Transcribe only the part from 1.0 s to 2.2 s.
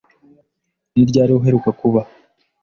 ryari uheruka kuba?